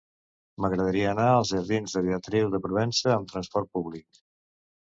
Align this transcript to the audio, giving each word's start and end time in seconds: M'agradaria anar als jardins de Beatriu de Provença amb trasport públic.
M'agradaria 0.63 1.11
anar 1.11 1.27
als 1.33 1.51
jardins 1.55 1.93
de 1.97 2.03
Beatriu 2.07 2.49
de 2.57 2.63
Provença 2.67 3.15
amb 3.19 3.33
trasport 3.35 3.71
públic. 3.79 4.23